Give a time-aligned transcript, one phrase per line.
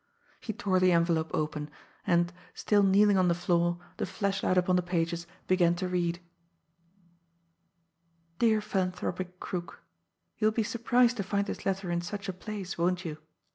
[0.39, 1.69] He tore the envelope open,
[2.07, 6.19] and, still kneeling on the floor, the flashlight upon the pages, began to read:
[8.39, 9.83] "Dear Philanthropic Crook:
[10.39, 13.19] You will be surprised to find this letter in such a place, won't you?